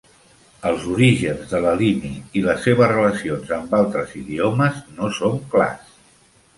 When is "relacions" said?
2.95-3.55